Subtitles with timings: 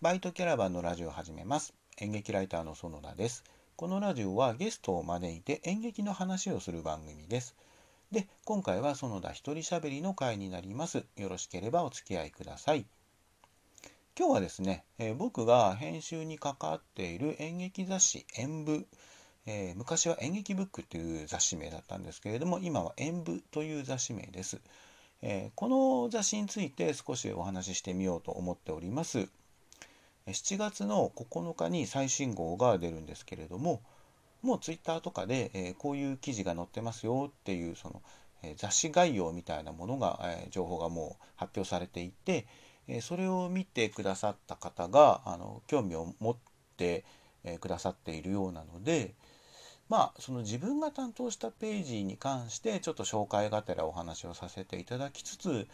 [0.00, 1.74] バイトキャラバンのラジオを始めます。
[1.96, 3.42] 演劇ライターの園田です。
[3.74, 7.56] このラジオはゲストを招いて演劇の話をする番組です。
[8.12, 11.04] で、今回は園田一人喋りの回になります。
[11.16, 12.86] よろしければお付き合いください。
[14.16, 18.86] 今日はですね、えー、僕が編集に関わっている演劇雑誌演舞、
[19.46, 24.60] えー、昔は演劇ブックという雑誌名だったんですけれども、今は演舞という雑誌名です。
[25.22, 25.66] えー、こ
[26.04, 29.28] の雑誌について少しお話ししてみようと思っております。
[30.28, 33.82] 7月の9日に最新号が出るんですけれども
[34.42, 38.02] もうツイッターとかで、えこういう記事が載ってますよっていうその、
[38.42, 42.46] え雑誌概要みたいなものが、え情報がもう発表されていて、
[42.86, 46.36] えそれを見てくださった方があの興味を持っ
[46.76, 47.04] て、
[47.44, 49.14] えくださっているようなので
[49.88, 55.68] まあその自分が担当したページに関してちょっと紹介がてらお話をさせていただきつつ、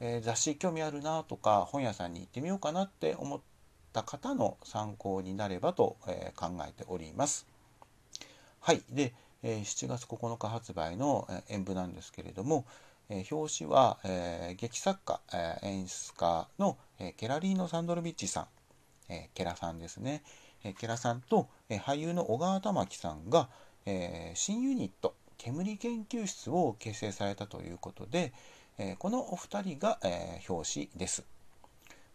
[0.00, 3.55] え雑誌興味あるなとか本屋さんに行ってみようかなって思って
[3.96, 7.46] った方の参考になればと、え考えております。
[8.60, 8.82] はい。
[8.90, 12.66] で、え7月9日発売の演舞なんですけれども、
[13.08, 18.48] え表紙は、え劇作家、え演出家の、えケラリーノ・サンドロビッチさん、
[19.08, 20.22] えケラさんですね。
[20.62, 23.48] えケラさんと、え俳優の小川玉樹さんが、
[23.86, 28.34] え新ユニット、煙研究室を結成されたということで、
[28.78, 31.24] えこのお二人が、え表紙です。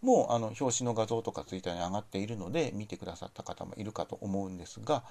[0.02, 5.04] もうあの表紙の画像とかツイッターに上がっているので見てくださった方もいるかと思うんですが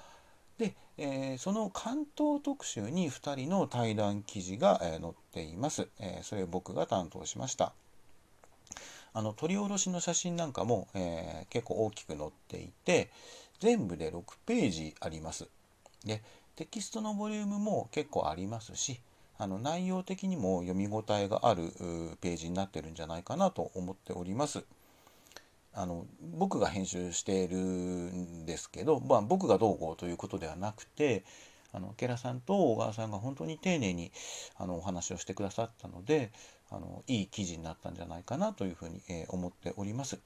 [0.59, 7.73] で、えー、その関東特集に2人の対談記事が、えー、載っています、えー、それを僕が担当しました。
[9.13, 13.11] あの撮り下ろしの写真なんかも、え結構大きく載っていて
[13.59, 15.49] 全部で6ページあります。
[16.05, 16.23] で
[16.55, 19.01] テキストのボリュームも結構ありますし
[19.39, 21.73] あの内容的にも読み応えがある
[22.21, 24.65] ページになってるんじゃないかなと思っております。
[25.73, 31.25] あの僕が編集しているんですけど、まあ、僕がどうこうということではなくて
[31.73, 34.11] あのケラさんと小川さんが本当に丁寧に
[34.57, 36.33] あのお話をしてくださったので
[36.71, 40.19] あのいい記事になったんじゃないかなというふうに、えー、思っております。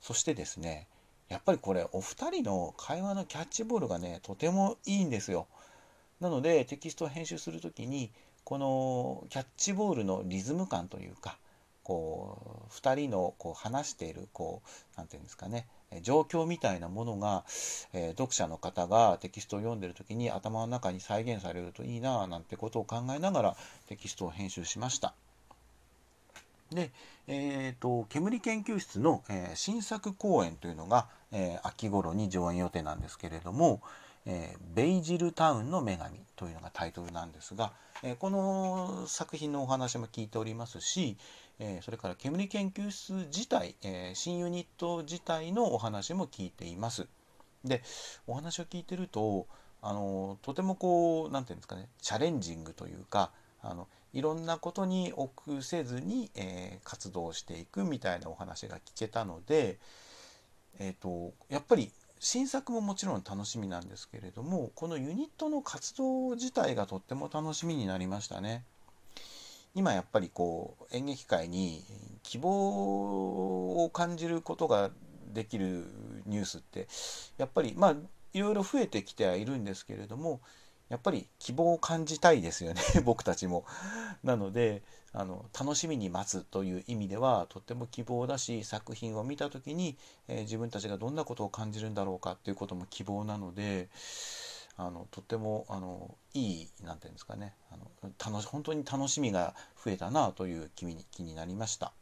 [0.00, 0.88] そしてですね
[1.28, 5.46] やっぱりこれお二人の会話のキャッチボールがねとてもいいんですよ。
[6.20, 8.10] なのでテキストを編集する時に
[8.44, 11.38] このキャッチボールのリズム感というか
[11.82, 15.66] こう2人のこう話しているこう何て言うんですかね
[16.00, 17.44] 状況みたいなものが、
[17.92, 23.56] えー、読者の方がテキストを読んでる時に頭の中に再現されるといいななんてことを考えながら
[23.88, 25.14] テキストを編集しました。
[26.70, 26.90] で、
[27.26, 33.82] えーと、煙研究室の、えー、新作公演というのが、えー、秋頃に上演予定なんですけれども、
[34.24, 41.16] えー、ベイジルタウンの女神というのがタイトルなんですが、え、この作品のお話も聞いておりますし、
[41.58, 47.06] え、それから煙研究室自体、え新ユニット自体のお話も聞いています。
[47.64, 47.82] で
[48.26, 49.46] お話を聞いてると
[49.82, 53.30] あのとてもこう何て言うんですかねチャレンジングというか
[53.62, 59.78] あのいろんなことに臆せずに、え活動していくみたいなお話が聞けたので、
[60.78, 61.90] えーとやっぱり
[62.24, 68.64] 新作ももちろん楽しみなんですけれどもこのユニットの活動自体がとっても楽しみになりましたね。
[69.74, 71.82] 今やっぱりこう演劇界に
[72.22, 74.90] 希望を感じることが
[75.34, 75.84] できる
[76.26, 76.86] ニュースって
[77.38, 77.96] やっぱりまあ
[78.32, 80.40] いろいろ増えてきてはいるんですけれども
[80.92, 83.64] やっぱり希望を感じたいですよね 僕たちも。
[84.22, 84.82] なので
[85.14, 89.96] あの楽しみに待つという意味ではとっても希望だし作品を見た時に、
[90.28, 93.88] えー、自分たちがどんなことを感じるんだろうかっていうことも希望なので
[94.76, 101.94] あのとってもあのいい何て言うんですかねあの楽し本当に楽しみが増えたなという気に気になりました。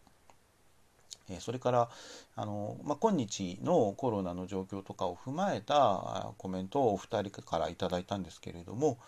[1.39, 1.89] それから
[2.35, 8.99] あの、まあ、今日のコロナの状況とかを踏まえたコメントをお二人から頂いたんですけれども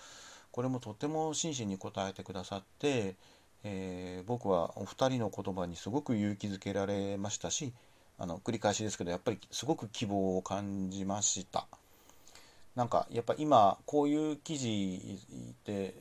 [0.53, 3.17] これもとても真摯に答えてくださって
[3.65, 7.73] えー、僕はお二人の言葉にすごく勇気づけられましたし
[8.19, 11.67] あの繰り返しですけどやっぱりすごく希望を感じました。
[12.77, 15.19] なんかやっぱ今こういう記事
[15.51, 15.95] って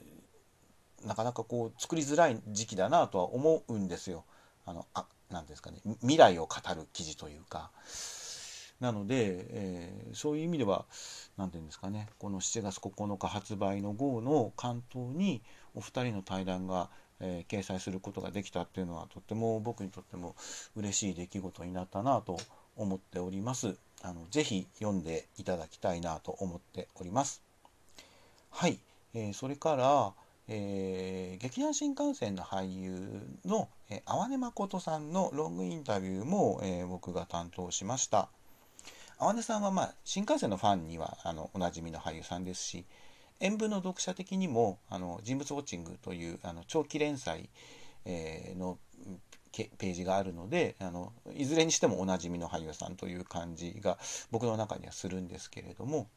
[1.06, 4.24] なかなかこう作りづらい時期だなとは思うんですよ。
[4.66, 7.72] あのあなんですかね未来を語る記事というか
[8.80, 10.86] なので、えー、そういう意味では
[11.38, 15.42] 何て言うんですかねこの7月9日発売の号の関東に
[15.76, 16.90] お二人の対談が
[17.22, 20.36] えー、掲載することができたっていうのはとっても僕にとっても
[20.76, 22.40] 嬉しい出来事になったなと
[22.76, 23.76] 思っております。
[24.04, 27.42] あのぜひ読んでいただきたいなと思っております。
[28.50, 28.80] はい、
[29.14, 30.14] えー、それから、
[30.54, 38.28] えー、劇団新幹線の俳優の、えー、淡根誠さんのロングインタビューも、えー、僕が担当しました。
[39.18, 42.86] 淡根さんは、まあ、新幹線のファンにはあのおなじみの俳優さんですし、
[43.40, 47.50] 演舞の読者的にもあの人物ウォッチングというあの長期連載、
[48.04, 48.78] えー、の
[49.54, 53.98] ページがあるのであのいずれにしてもおなじみの俳優さんという感じが
[54.32, 56.08] 僕の中にはするんですけれども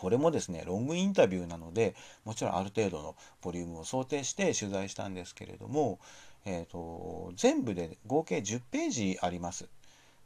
[0.00, 1.94] これもですねロングインタビューなので
[2.24, 5.98] もちろんある程度のボリュームを想定して取材したんですけれども、
[6.46, 9.68] えーと、全部で合計10ページあります。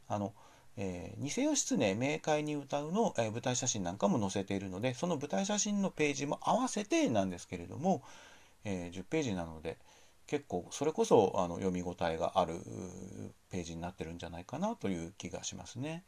[0.07, 0.33] あの
[0.77, 8.01] えー、偽義経明快に歌うの、えー、舞台写真なんかも載せているのでその舞台写真のページも合わせてなんですけれども、
[8.65, 9.77] えー、10ページなので
[10.27, 12.55] 結構それこそあの読み応えがある
[13.51, 16.03] ページになってるんじゃないかなという気がしますね。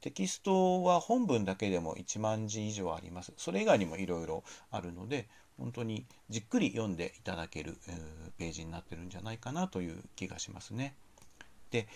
[0.00, 3.32] テキストは本文だけでも1万字以上あります。
[3.36, 5.28] それ以外にもいろいろあるので、
[5.58, 7.76] 本当にじっくり読んでいただける
[8.38, 10.94] ページになってるんじゃないかなという気がしますね。
[11.70, 11.88] で、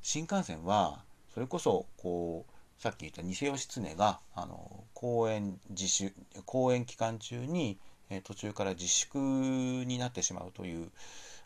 [0.00, 1.04] 新幹線は、
[1.34, 6.14] それこそ、こう、さっき言った偽義経が、あの、公演自主、
[6.46, 10.90] 公演期間中に、え途中から自粛になってしまうという、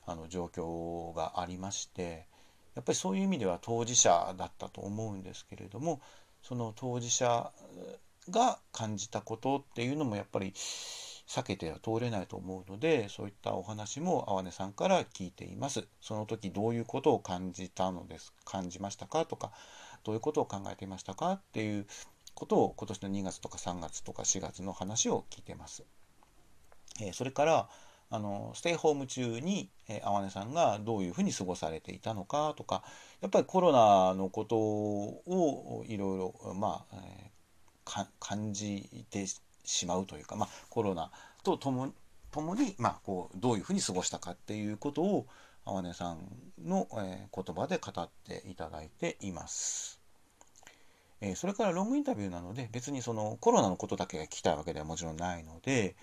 [0.07, 2.27] あの、状況がありまして、
[2.75, 6.01] やっぱりそういう意味では当事者だったと思うんですけれども
[6.43, 7.51] その当事者
[8.31, 10.53] が感じたことっていうのもやっぱり
[11.27, 15.87] 避けては通れないと思うのでそういったお話も淡根さんから聞いています。
[16.01, 19.53] その時どういうことを感じたのです感じましたかとか
[20.05, 21.87] どういうことを考えていましたかっていう
[22.35, 25.85] ことを今年の2月とか3月とか4月の話を聞いてます、
[27.01, 27.69] えー、それから
[28.15, 32.85] あのステイホーム中に、えー、淡根さんがどういうふうに過ごされていたのかとか
[33.21, 37.31] やっぱりコロナのことをいろいろま、え、
[38.21, 39.27] 感じて
[39.65, 41.11] しまうというか、まあ、コロナ
[41.43, 41.93] ととも
[42.31, 45.27] ともに、まあ、こうどういうふうに過ごしたかっていうことを
[45.65, 46.19] 淡根さん
[46.65, 50.01] の、えー、言葉で語っていただいています。
[51.21, 55.97] えそれからロングインタビューなので別にそのコロナのことだけが聞きたいわけではもちろんないので、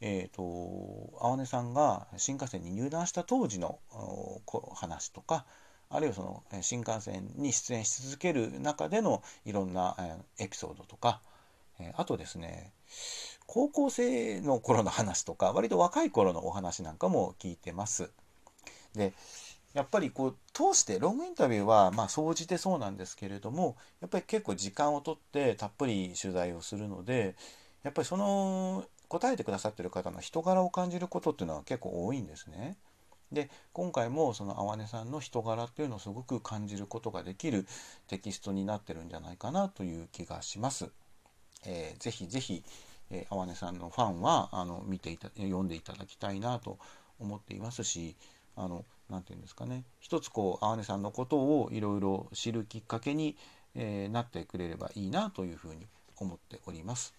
[0.00, 3.80] えーと、淡根さんが新幹線に入団した当時の
[4.74, 5.44] 話とか
[5.90, 9.96] あるいはその新幹線に出演し続ける中でのいろんな
[10.38, 11.20] エピソードとか
[11.96, 12.72] あとですね
[13.46, 18.10] 高校生の頃の話とか割と若い頃のお話なんかも聞いてます。
[18.94, 19.12] で
[19.74, 27.36] やっぱりこう通してロングインタビューはまあ総じてそうなんですけれどもやっぱり結構時間をとってたっぷり取材をするので
[27.82, 32.76] やっぱりその答えてくださってる方の人柄を感じることっていうのは結構多いんですね。
[33.32, 37.66] で今回もその淡根さんの人柄っていうのをすごく感じることができる
[38.06, 40.90] テキストになってるんじゃないかなという気がします。
[41.66, 42.62] えー、ぜひぜひ、
[43.10, 46.78] えー、淡根さんのファンはあの見ていた読んでいただきたいなと
[47.18, 48.16] 思っていますし
[48.56, 53.36] あの何て言うんですかね一つこう淡根さんのことをいろいろ知るきっかけに、
[53.74, 57.17] えー、なってくれればいいなというふうに思っております。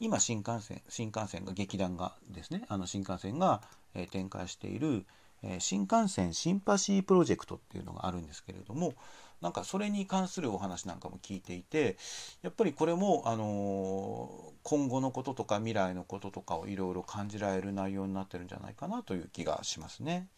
[0.00, 3.62] 今新幹線新幹線が劇団がですねあの新幹線が、
[3.94, 5.04] え、展開している、
[5.42, 8.94] え、新幹線シンパシープロジェクトっていうのがあるんですけれども
[9.40, 11.96] なんかそれに関するお話なんかも聞いていて
[12.42, 20.28] やっぱりこれも、あの、今後のこととか未来のこととかをいろいろ感じられる内容になってるんじゃないかなという気がしますね。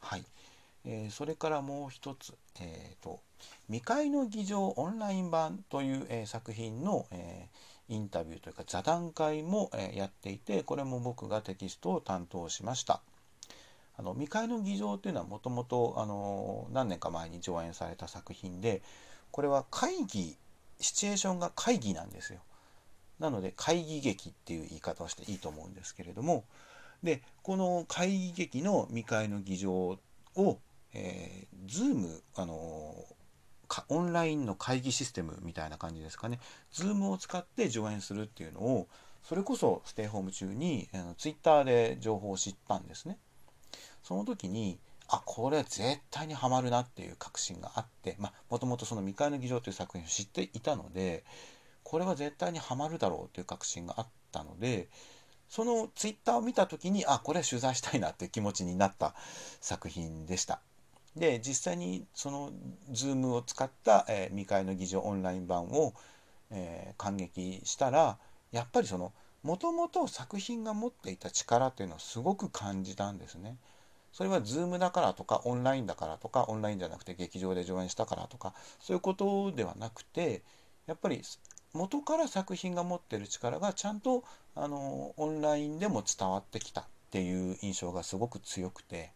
[0.00, 0.24] はい、
[0.84, 3.20] えー、それからもう一つ、えーと
[3.68, 13.02] 「未開の議場オンライン版」という、えー、作品の、えーインタビューというか座談会も、やっていてこれも僕がテキストを担当しました。
[13.98, 18.80] あの未開の議場というのはもともと何年か前に上演された作品で
[19.30, 20.38] これは会議
[20.78, 22.40] シチュエーションが会議なんですよ。
[23.18, 26.44] なので会議劇っていう言い方をしていいと思うんですけれども
[27.02, 29.98] でこの会議劇の未開の議場
[30.36, 30.58] を、
[30.94, 32.94] えー、Zoom あの
[33.88, 36.40] オンラインの会議システムみたいな感じですかね、
[36.72, 38.88] Zoom を使って上演するっていうのを、
[39.22, 43.18] それこそステイホーム中にあの Twitter で情報を知ったんですね。
[44.02, 51.24] その時に、あ、これ絶対にハマるなっていう確信があって、まあ、もともとその未開の議場という作品を知っていたので、
[51.82, 54.88] これは絶対にハマるだろうという確信があったので、
[55.48, 59.14] そのツイッターを見た時に、あ、これは取材したいなっていう気持ちになった
[59.60, 60.60] 作品でした。
[61.16, 62.52] で実際にその
[62.92, 65.94] Zoom を使った、えー、未開の議場オンライン版を、
[66.50, 68.18] えー、感激したら
[68.52, 69.12] やっぱりその
[69.42, 73.56] もともと作品が持っていた力っていうのをすごく感じたんですね。
[74.12, 80.42] それは Zoom だからとかオンラインだからとかオンラインじゃなくて劇場で上演したからとかそういうことではなくて
[80.86, 81.22] やっぱり
[81.72, 84.24] 元から作品が持ってる力がちゃんと
[84.56, 89.12] あのオンラインでも伝わってきたっていう印象がすごく強くて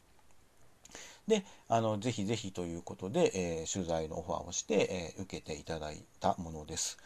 [1.28, 6.98] であのぜひぜひということで、えー、取材のオファーをして、えー、受けていただいたものです。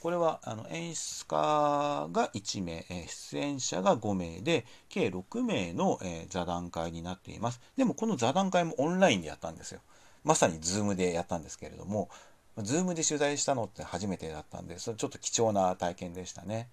[0.00, 7.60] これはあの演出家が1名、出演者が5名で計6名の、え座談会になっています。
[7.76, 9.80] でもこの座談会もオンラインでやったんですよ。
[10.24, 12.08] まさに Zoom でやったんですけれども、
[12.56, 16.68] Zoom で取材したのって初めてだったんで、それちょっと貴重な体験でしたね。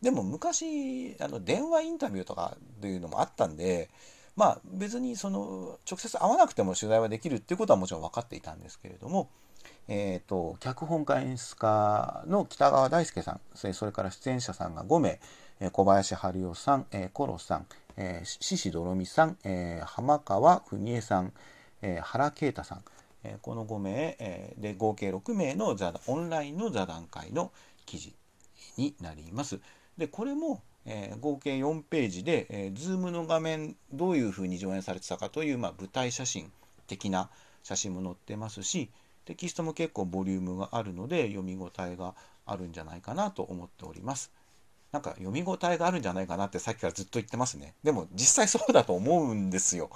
[0.00, 3.90] でも昔、あの電話インタビューとかっていうのもあったんで、
[4.38, 9.28] まあ別にその直接会わなくても取材はできるっていうことはもちろん分かっていたんですけれども、
[9.88, 13.40] えーと、脚本家演出家の北川大輔さん
[13.74, 15.20] それから出演者さんが5名
[15.72, 17.66] 小林春代さん、えー、コロさん、
[17.96, 21.32] え、獅子どろみさん、えー、浜川文江さん、
[21.82, 22.84] えー、原啓太さん、
[23.24, 27.50] えー、この5名、えー、で合計6名の座オンラインの座談会の
[27.86, 28.14] 記事
[28.76, 29.58] になります。
[29.96, 36.50] でこれも、えー、合計4ページで、えー、Zoom の画面どういうふうに上演されてたかという、まあ、舞台写真
[36.86, 37.28] 的な
[37.62, 38.90] 写真も載ってますし
[39.26, 42.14] テキストも結構ボリュームがあるので読み応えが
[42.46, 44.32] あるんじゃないかなと思っております。
[44.90, 47.74] なんか読み応えがあるんじゃないかなってさっきからずっと言ってますね。
[47.82, 49.90] でも実際そうだと思うんですよ。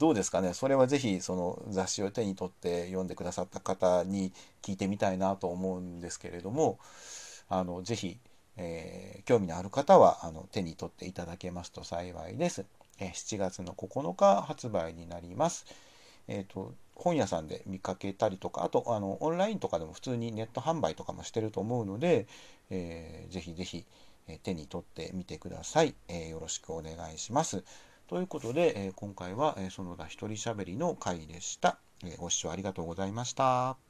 [0.00, 0.52] どうですかね？
[0.52, 6.80] それはぜひその雑誌を手に取って読んでくださった方に聞いてみたいなと思うんですけれども
[7.48, 8.18] あのぜひ、
[8.56, 12.64] えー、興味のある方はあの手に取っていただけますと幸いです。
[12.98, 15.66] え7月の9日発売になります。
[16.28, 22.26] えーと本屋さんで見かけたりとかあとあのオンラインとかでも普通にネット販売とかもしてると思うので、
[22.70, 23.84] えー、ぜひぜひ、
[24.28, 27.62] え手に取ってみてください、えー、よろしくお願いします。
[28.08, 33.85] ということで、えー、今回は、え園田一人しゃべりの回でした、えご視聴ありがとうございました。